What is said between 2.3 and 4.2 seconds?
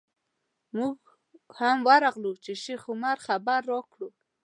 چې شیخ عمر خبر راکړو.